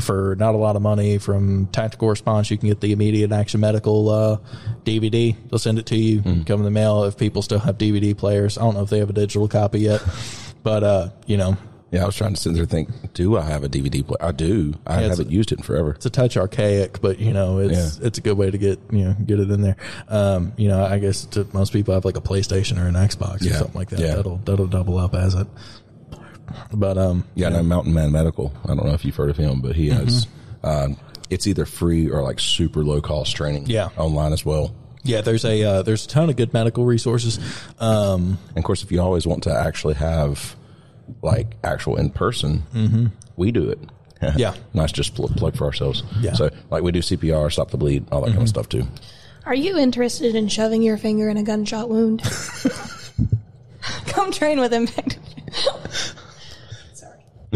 [0.00, 3.60] for not a lot of money from Tactical Response, you can get the immediate action
[3.60, 4.38] medical uh,
[4.84, 5.36] DVD.
[5.50, 7.04] They'll send it to you, come in the mail.
[7.04, 9.80] If people still have DVD players, I don't know if they have a digital copy
[9.80, 10.02] yet,
[10.62, 11.56] but uh, you know,
[11.90, 14.18] Yeah, I was trying to sit there and think, do I have a DVD player?
[14.20, 14.74] I do.
[14.86, 15.92] I it's haven't used it in forever.
[15.92, 19.04] it's a touch archaic, but you know, it's it's a good way to get you
[19.04, 19.76] know get it in there.
[20.08, 23.42] Um, you know, I guess to most people have like a PlayStation or an Xbox
[23.42, 24.00] or something like that.
[24.00, 24.16] Yeah.
[24.16, 25.46] That'll that'll double up as it.
[26.72, 28.52] But um, Yeah, no, Mountain Man Medical.
[28.64, 30.26] I don't know if you've heard of him, but he has.
[30.62, 30.96] Um,
[31.30, 33.66] it's either free or like super low cost training.
[33.66, 33.88] Yeah.
[33.96, 34.74] online as well.
[35.02, 37.38] yeah, there's a uh, there's a ton of good medical resources.
[37.80, 40.54] Um, And of course, if you always want to actually have
[41.22, 43.78] like actual in person, we do it.
[44.36, 44.54] Yeah.
[44.72, 44.90] nice.
[44.92, 46.02] Just pl- plug for ourselves.
[46.20, 46.32] Yeah.
[46.32, 48.86] So like we do CPR, stop the bleed, all that kind of stuff too.
[49.44, 52.22] Are you interested in shoving your finger in a gunshot wound?
[54.06, 54.86] Come train with him.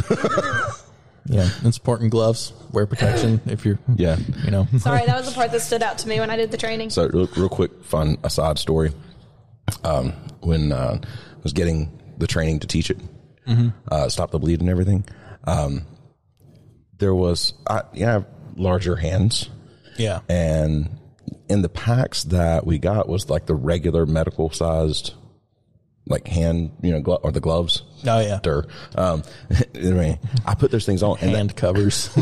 [0.09, 0.73] Sorry.
[1.27, 4.17] yeah, and sporting gloves, wear protection if you're Yeah.
[4.45, 4.67] you know.
[4.79, 6.91] Sorry, that was the part that stood out to me when I did the training.
[6.91, 8.93] So real, real quick, fun aside story.
[9.85, 11.07] Um, when uh, I
[11.43, 12.99] was getting the training to teach it,
[13.91, 15.05] uh, stop the bleed and everything,
[15.45, 15.83] um,
[16.99, 19.49] there was I, yeah, I have larger hands,
[19.97, 20.91] Yeah, and
[21.49, 25.15] in the packs that we got was like the regular medical sized,
[26.09, 27.83] like hand, you know, glo- or the gloves.
[28.07, 28.67] oh yeah, Dur.
[28.97, 29.23] Um,
[29.75, 32.11] I mean, I put those things on, and hand covers.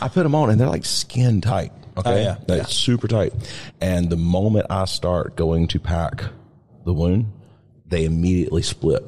[0.00, 1.72] I put them on and they're like skin tight.
[1.98, 2.10] Okay.
[2.10, 2.36] Oh, yeah.
[2.56, 2.62] Yeah.
[2.64, 3.32] super tight.
[3.80, 6.24] And the moment I start going to pack
[6.86, 7.30] the wound,
[7.86, 9.04] they immediately split.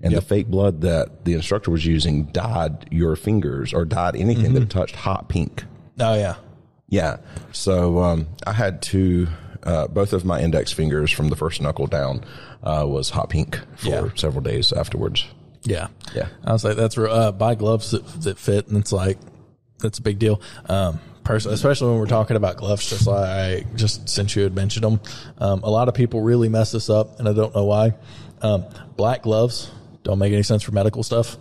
[0.00, 4.44] And the fake blood that the instructor was using dyed your fingers or dyed anything
[4.46, 4.54] Mm-hmm.
[4.54, 5.64] that touched hot pink.
[6.00, 6.36] oh yeah,
[6.88, 7.18] Yeah.
[7.52, 9.26] So um, I had to,
[9.64, 12.24] uh, both of my index fingers from the first knuckle down
[12.62, 14.08] uh, was hot pink for Yeah.
[14.14, 15.24] several days afterwards.
[15.64, 16.28] yeah, Yeah.
[16.44, 19.18] I was like, that's real- uh, buy gloves that, that fit, and it's like
[19.78, 20.40] that's a big deal.
[20.68, 24.84] Um, especially when we're talking about gloves, just like I just since you had mentioned
[24.84, 25.00] them,
[25.38, 27.94] um, a lot of people really mess this up, and I don't know why.
[28.42, 28.64] Um,
[28.96, 29.70] black gloves
[30.02, 31.36] don't make any sense for medical stuff,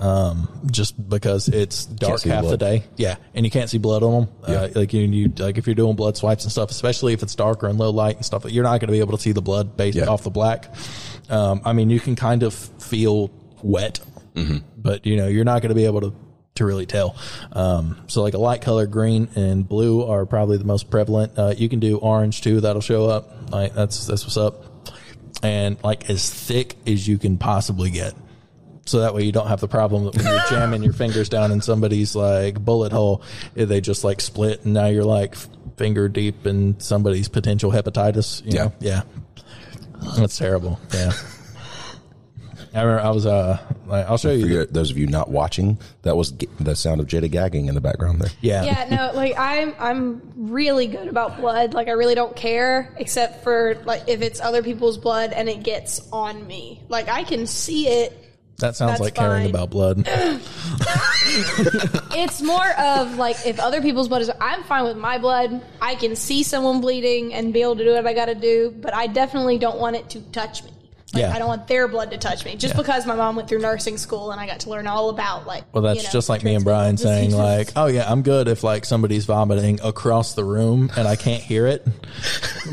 [0.00, 2.84] um, just because it's dark half the day.
[2.96, 4.34] Yeah, and you can't see blood on them.
[4.48, 4.54] Yeah.
[4.54, 7.34] Uh, like you, you, like if you're doing blood swipes and stuff, especially if it's
[7.34, 9.42] darker and low light and stuff, you're not going to be able to see the
[9.42, 10.06] blood based Yeah.
[10.06, 10.72] off the black.
[11.28, 13.30] Um, I mean, you can kind of feel
[13.62, 14.00] wet,
[14.76, 16.14] but you know, you're not going to be able to
[16.56, 17.16] to really tell.
[17.50, 21.36] Um, so like a light color, green and blue are probably the most prevalent.
[21.36, 22.60] Uh, you can do orange too.
[22.60, 23.50] That'll show up.
[23.50, 24.64] Like that's that's what's up.
[25.44, 28.14] And like as thick as you can possibly get.
[28.86, 31.52] So that way you don't have the problem that when you're jamming your fingers down
[31.52, 33.22] in somebody's like bullet hole,
[33.54, 35.36] they just like split and now you're like
[35.76, 38.44] finger deep in somebody's potential hepatitis.
[38.44, 38.64] You Yeah.
[38.64, 38.72] know?
[38.80, 39.02] Yeah.
[40.18, 40.78] That's terrible.
[40.92, 41.12] Yeah.
[42.74, 44.64] I remember I was, uh, like, I'll show you.
[44.64, 47.74] For those of you not watching, that was g- the sound of Jada gagging in
[47.74, 48.30] the background there.
[48.40, 48.64] Yeah.
[48.64, 51.72] Yeah, no, like I'm I'm really good about blood.
[51.74, 55.62] Like I really don't care except for like if it's other people's blood and it
[55.62, 56.82] gets on me.
[56.88, 58.20] Like I can see it.
[58.58, 59.50] That sounds That's like caring fine.
[59.50, 60.08] about blood.
[62.16, 65.62] It's more of like if other people's blood is I'm fine with my blood.
[65.80, 68.70] I can see someone bleeding and be able to do what I got to do,
[68.80, 70.70] but I definitely don't want it to touch me.
[71.14, 71.34] Like, Yeah.
[71.34, 72.56] I don't want their blood to touch me.
[72.56, 72.80] Just Yeah.
[72.82, 75.64] because my mom went through nursing school and I got to learn all about like
[75.72, 78.22] Well, that's you know, just like me and transmissible Brian saying like, "Oh yeah, I'm
[78.22, 81.86] good if like somebody's vomiting across the room and I can't hear it,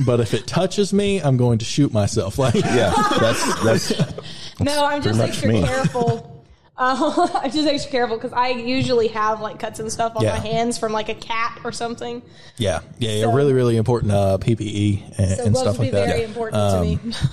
[0.06, 3.94] but if it touches me, I'm going to shoot myself." Like, Yeah, that's that's
[4.60, 5.64] No, I'm just much extra me.
[5.64, 6.41] careful.
[6.82, 10.32] Uh, I'm just extra careful because I usually have like cuts and stuff on Yeah.
[10.32, 12.24] my hands from like a cat or something.
[12.58, 15.92] yeah, yeah, yeah So- really, really important uh, PPE and, So and stuff would be
[15.92, 16.08] like that.
[16.08, 16.82] very important to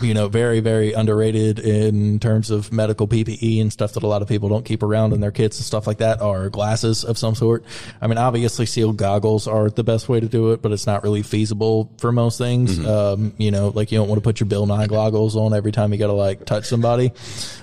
[0.03, 0.07] me.
[0.09, 4.21] you know, very, very underrated in terms of medical PPE and stuff that a lot
[4.21, 7.17] of people don't keep around in their kits and stuff like that are glasses of
[7.17, 7.65] some sort.
[8.03, 11.03] I mean, obviously sealed goggles are the best way to do it, but it's not
[11.03, 12.79] really feasible for most things.
[12.85, 15.73] Um, you know, like you don't want to put your Bill Nye goggles on every
[15.73, 17.13] time you got to like touch somebody,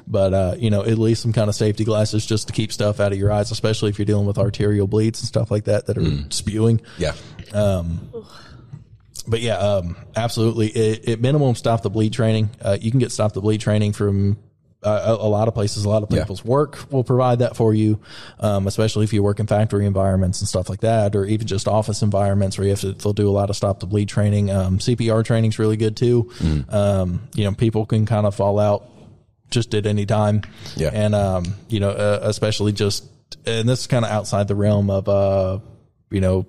[0.07, 2.99] but, uh, you know, at least some kind of safety glasses just to keep stuff
[2.99, 5.87] out of your eyes, especially if you're dealing with arterial bleeds and stuff like that
[5.87, 7.13] that are spewing yeah.
[7.53, 8.09] Um,
[9.27, 10.67] but yeah, um, absolutely.
[10.67, 12.49] It, it minimum stop the bleed training.
[12.61, 14.37] Uh, you can get stop the bleed training from
[14.83, 15.83] uh, a, a lot of places.
[15.85, 16.19] A lot of Yeah.
[16.21, 17.99] people's work will provide that for you,
[18.39, 21.67] um, especially if you work in factory environments and stuff like that, or even just
[21.67, 22.91] office environments where you have to.
[22.93, 24.51] They'll do a lot of stop the bleed training.
[24.51, 26.29] Um, CPR is really good too.
[26.69, 28.87] Um, you know, people can kind of fall out
[29.49, 30.41] just at any time.
[30.75, 30.89] Yeah.
[30.93, 33.05] And, um, you know, uh, especially just,
[33.45, 35.59] and this is kind of outside the realm of, uh,
[36.09, 36.45] you know,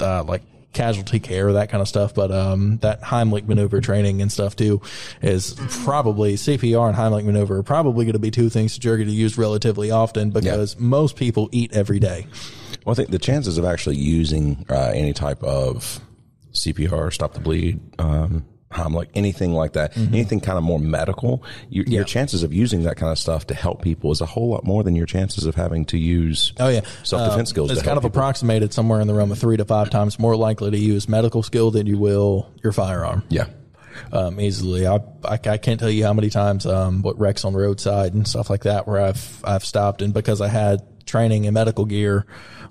[0.00, 2.14] uh, like casualty care, that kind of stuff.
[2.14, 4.82] But, um, that Heimlich maneuver training and stuff too
[5.22, 5.54] is
[5.84, 9.08] probably CPR and Heimlich maneuver are probably going to be two things that you're going
[9.08, 12.26] to use relatively often because most people eat every day.
[12.84, 16.00] Well, I think the chances of actually using uh, any type of
[16.52, 21.86] CPR, stop the bleed, um, Heimlich, anything like that, anything kind of more medical, your,
[21.86, 24.62] your chances of using that kind of stuff to help people is a whole lot
[24.64, 27.70] more than your chances of having to use Oh yeah, self defense Uh, skills.
[27.70, 28.18] It's kind of people.
[28.18, 31.42] approximated somewhere in the realm of three to five times more likely to use medical
[31.42, 33.22] skill than you will your firearm.
[33.30, 33.46] Yeah.
[34.12, 34.86] um, easily.
[34.86, 38.12] I, I I can't tell you how many times um, what wrecks on the roadside
[38.12, 41.86] and stuff like that where I've I've stopped and because I had training and medical
[41.86, 42.26] gear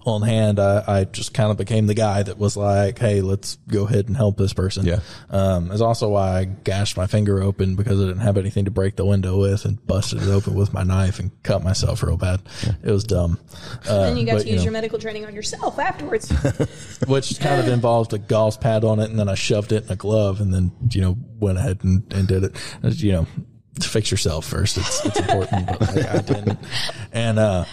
[0.07, 3.57] on hand, I, I just kind of became the guy that was like, "Hey, let's
[3.67, 5.01] go ahead and help this person." Yeah.
[5.29, 8.71] Um, it's also why I gashed my finger open because I didn't have anything to
[8.71, 12.15] break the window with and busted it open with my knife and cut myself real
[12.15, 12.41] bad.
[12.83, 13.37] It was dumb.
[13.87, 16.31] Uh, and you got but, to use know your medical training on yourself afterwards.
[17.07, 19.91] which kind of involved a gauze pad on it, and then I shoved it in
[19.91, 22.55] a glove, and then you know went ahead and, and did it.
[22.81, 23.27] Uh, You know,
[23.81, 24.77] fix yourself first.
[24.77, 26.59] It's it's important, but like, I didn't.
[27.11, 27.65] And uh,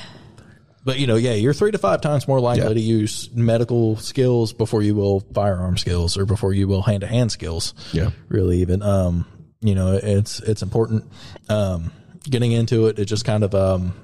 [0.85, 2.75] but you know, yeah, you're three to five times more likely Yeah.
[2.75, 7.07] to use medical skills before you will firearm skills or before you will hand to
[7.07, 7.75] hand skills.
[7.93, 8.11] Yeah.
[8.29, 9.27] really, even um,
[9.61, 11.05] you know, it's it's important.
[11.49, 11.91] Um,
[12.29, 13.95] getting into it, it just kind of um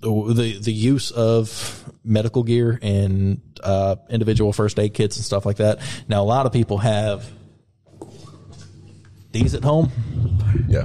[0.00, 5.56] the the use of medical gear and uh, individual first aid kits and stuff like
[5.58, 5.78] that.
[6.08, 7.24] Now, a lot of people have
[9.32, 9.90] these at home.
[10.68, 10.84] Yeah.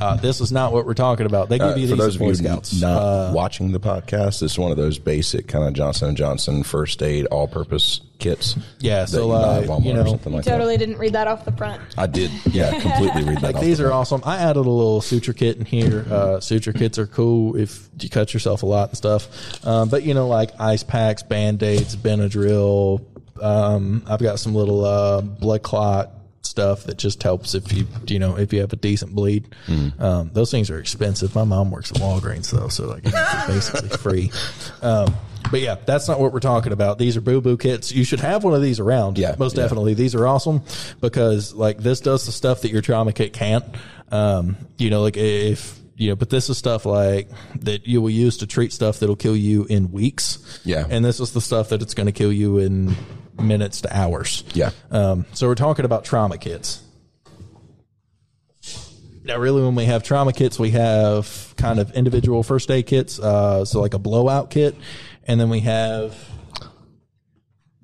[0.00, 1.48] Uh, this is not what we're talking about.
[1.48, 2.80] They give Uh, you for these those at of Boy you Scouts.
[2.80, 6.62] not Uh, watching the podcast, it's one of those basic kind of Johnson and Johnson
[6.62, 8.56] first aid all-purpose kits.
[8.80, 11.26] Yeah, so, you buy uh, at Walmart you know, something like totally didn't read that
[11.28, 11.80] off the front.
[11.96, 13.42] I did, yeah, completely read that.
[13.42, 14.00] like off these the are front.
[14.00, 14.22] awesome.
[14.24, 16.04] I added a little suture kit in here.
[16.10, 19.64] Uh, suture kits are cool if you cut yourself a lot and stuff.
[19.66, 23.04] Um, but you know, like ice packs, band aids, Benadryl.
[23.40, 26.10] Um, I've got some little uh, blood clot
[26.54, 29.52] stuff that just helps if you you know if you have a decent bleed.
[29.98, 31.34] Um, those things are expensive.
[31.34, 34.32] My mom works at Walgreens though, so like it's basically free.
[34.80, 35.12] Um,
[35.50, 36.98] but yeah, that's not what we're talking about.
[36.98, 37.90] These are boo boo kits.
[37.90, 39.18] You should have one of these around.
[39.18, 39.64] Yeah, most yeah.
[39.64, 39.94] definitely.
[39.94, 40.62] These are awesome
[41.00, 43.64] because like this does the stuff that your trauma kit can't.
[44.12, 47.28] Um, you know, like if you know, but this is stuff like
[47.60, 50.60] that you will use to treat stuff that'll kill you in weeks.
[50.64, 50.86] Yeah.
[50.88, 52.94] and this is the stuff that it's going to kill you in
[53.40, 54.44] minutes to hours.
[54.54, 54.70] Yeah.
[54.90, 56.80] Um, so we're talking about trauma kits.
[59.24, 63.18] Now, really, when we have trauma kits, we have kind of individual first aid kits.
[63.18, 64.76] Uh, so like a blowout kit,
[65.26, 66.14] and then we have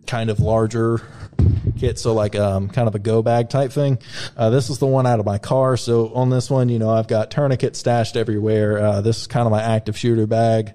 [0.06, 1.00] kind of larger
[1.78, 1.98] kit.
[1.98, 3.98] So like um, kind of a go bag type thing.
[4.36, 5.78] Uh, this is the one out of my car.
[5.78, 8.78] So on this one, you know, I've got tourniquets stashed everywhere.
[8.78, 10.74] Uh, this is kind of my active shooter bag.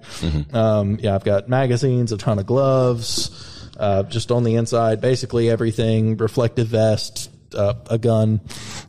[0.52, 3.52] Um, yeah, I've got magazines, a ton of gloves.
[3.78, 8.40] Uh, just on the inside, basically everything, reflective vest, uh, a gun,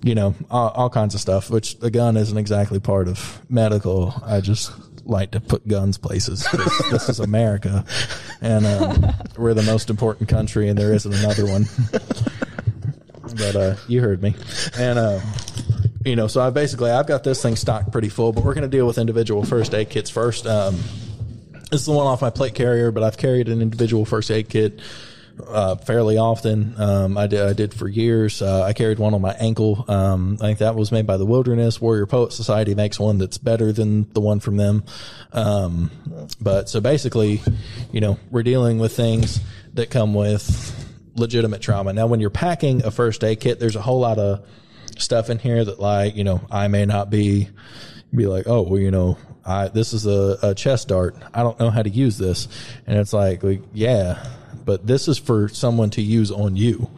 [0.04, 4.14] you know, all, all kinds of stuff, which a gun isn't exactly part of medical.
[4.26, 4.72] I just
[5.06, 6.46] like to put guns places.
[6.48, 7.86] 'cause this is America
[8.42, 11.66] and um, we're the most important country and there isn't another one.
[13.38, 14.36] but uh, you heard me.
[14.78, 15.20] And, uh,
[16.06, 18.70] you know, so I basically, I've got this thing stocked pretty full, but we're going
[18.70, 20.46] to deal with individual first aid kits first.
[20.48, 20.80] Um,
[21.72, 24.80] is the one off my plate carrier, but I've carried an individual first aid kit
[25.46, 26.80] uh, fairly often.
[26.80, 28.42] Um, I did I did for years.
[28.42, 29.86] Uh, I carried one on my ankle.
[29.88, 32.76] Um, I think that was made by the Wilderness Warrior Poet Society.
[32.76, 34.84] Makes one that's better than the one from them.
[35.34, 35.92] Um,
[36.42, 37.42] but so basically,
[37.92, 39.40] you know, we're dealing with things
[39.74, 40.74] that come with
[41.16, 41.94] legitimate trauma.
[41.94, 44.46] Now, when you're packing a first aid kit, there's a whole lot of
[44.98, 47.50] stuff in here that, like, you know, I may not be
[48.16, 51.16] be like, oh, well, you know, I this is a, a chest dart.
[51.34, 52.48] I don't know how to use this,
[52.86, 54.24] and it's like, like, yeah,
[54.66, 56.90] but this is for someone to use on you.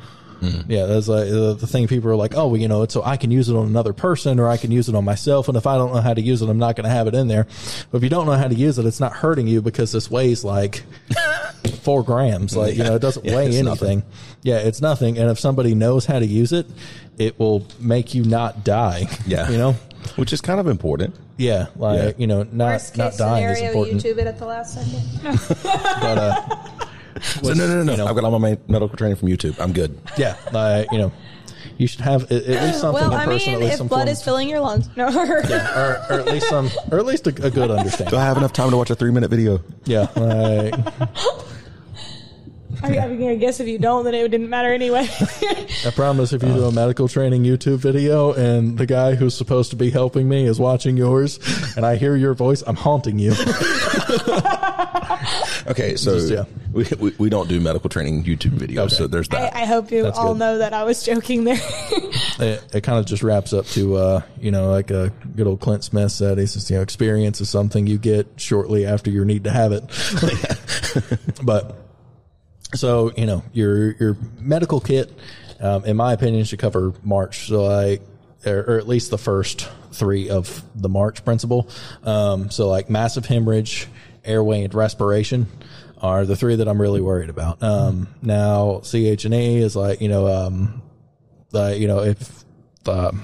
[0.70, 1.88] Yeah, that's like uh, the thing.
[1.88, 3.92] People are like, oh, well, you know, it's so I can use it on another
[3.92, 5.50] person, or I can use it on myself.
[5.50, 7.14] And if I don't know how to use it, I'm not going to have it
[7.14, 7.46] in there.
[7.92, 10.10] But if you don't know how to use it, it's not hurting you because this
[10.10, 10.84] weighs like
[11.82, 12.56] four grams.
[12.56, 14.04] Like you know, it doesn't Yeah, weigh anything.
[14.42, 15.18] Yeah, it's nothing.
[15.18, 16.68] And if somebody knows how to use it,
[17.18, 19.08] it will make you not die.
[19.28, 19.50] Yeah.
[19.50, 19.74] you know.
[20.16, 21.16] which is kind of important.
[21.40, 22.12] Yeah, like Yeah.
[22.18, 24.04] you know, not Worst not case dying is scenario, important.
[24.04, 25.02] YouTube it at the last second.
[25.64, 26.42] But uh,
[27.22, 27.92] So, no, no, no, no.
[27.92, 29.60] you know- I've got all my medical training from YouTube.
[29.60, 29.98] I'm good.
[30.18, 31.12] yeah, like you know,
[31.78, 33.54] you should have at, at least something well, in I person.
[33.54, 35.06] mean, at least if some blood form- is filling your lungs, no.
[35.08, 35.38] or,
[36.10, 38.12] or at least some, or at least a, a good understanding.
[38.12, 39.62] Do I have enough time to watch a three minute video?
[39.86, 40.74] Yeah, like,
[42.82, 45.08] I, I mean, I guess if you don't, then it didn't matter anyway.
[45.86, 49.70] I promise if you do a medical training YouTube video and the guy who's supposed
[49.72, 51.40] to be helping me is watching yours
[51.76, 53.34] and I hear your voice, I'm haunting you.
[55.68, 56.46] Okay, so Just, yeah.
[56.72, 58.96] we, we we don't do medical training YouTube videos, Okay.
[58.96, 59.56] so there's that.
[59.56, 60.40] I, I hope you That's all good.
[60.40, 61.60] know that I was joking there.
[62.40, 65.60] it, it kind of just wraps up to uh, you know like a good old
[65.60, 66.40] Clint Smith said.
[66.40, 69.72] He says you know experience is something you get shortly after your need to have
[69.72, 69.84] it.
[71.44, 71.76] but
[72.76, 75.12] so you know your your medical kit,
[75.60, 77.48] um, in my opinion, should cover March.
[77.48, 78.02] So like
[78.46, 81.70] or, or at least the first three of the March principle.
[82.04, 83.88] Um, so like massive hemorrhage,
[84.24, 85.48] airway, and respiration
[86.02, 87.62] are the three that I'm really worried about.
[87.62, 90.82] Um, now CH and E is like you know um,
[91.50, 92.46] the you know if
[92.84, 93.18] the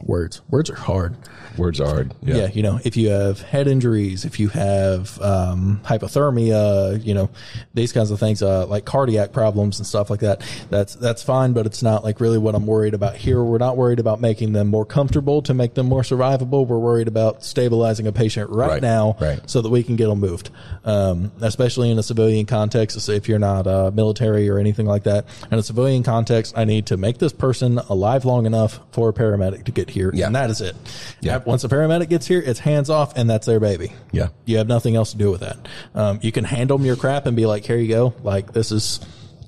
[0.00, 1.16] words words are hard
[1.56, 2.14] Words are hard.
[2.22, 2.48] yeah.
[2.52, 7.30] you know if you have head injuries if you have um, hypothermia you know
[7.74, 11.52] these kinds of things uh, like cardiac problems and stuff like that that's that's fine
[11.52, 14.52] but it's not like really what i'm worried about here we're not worried about making
[14.52, 18.68] them more comfortable to make them more survivable we're worried about stabilizing a patient right,
[18.70, 19.40] Right, now right.
[19.50, 20.50] so that we can get them moved
[20.84, 25.26] um, especially in a civilian context if you're not uh, military or anything like that
[25.50, 29.12] in a civilian context i need to make this person alive long enough for a
[29.12, 30.26] paramedic to get here Yeah.
[30.26, 30.76] and that is it
[31.20, 31.39] Yeah.
[31.46, 33.92] Once a paramedic gets here, it's hands off, and that's their baby.
[34.12, 34.28] Yeah.
[34.44, 35.68] You have nothing else to do with that.
[35.94, 38.14] Um, you can hand them your crap and be like, here you go.
[38.22, 39.00] Like, this is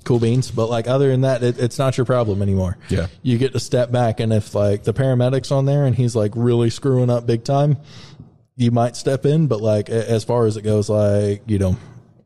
[0.03, 0.51] cool beans.
[0.51, 2.77] But, like, other than that, it, it's not your problem anymore.
[2.89, 3.07] Yeah.
[3.21, 6.31] You get to step back, and if, like, the paramedic's on there and he's, like,
[6.35, 7.77] really screwing up big time,
[8.55, 9.47] you might step in.
[9.47, 11.77] But, like, as far as it goes, like, you know,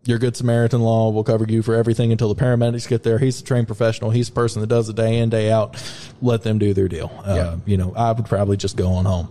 [0.06, 3.20] your good Samaritan law will cover you for everything until the paramedics get there.
[3.20, 4.10] He's a trained professional.
[4.10, 5.76] He's the person that does it day in, day out.
[6.22, 7.12] Let them do their deal.
[7.26, 7.56] Uh, Yeah.
[7.66, 9.28] You know, I would probably just go on home.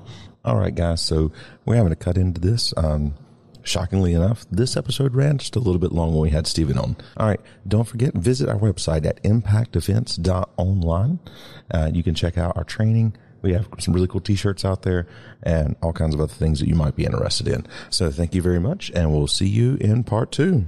[0.47, 1.03] All right, guys.
[1.03, 1.33] So
[1.65, 2.73] we're having to cut into this.
[2.77, 3.17] Um,
[3.65, 6.97] shockingly enough, this episode ran just a little bit long when we had Steven on.
[7.17, 7.41] All right.
[7.67, 11.19] Don't forget, visit our website at impactdefense.online.
[11.75, 13.17] Uh, you can check out our training.
[13.43, 15.09] We have some really cool t-shirts out there
[15.43, 17.67] and all kinds of other things that you might be interested in.
[17.91, 20.67] So thank you very much and we'll see you in part two.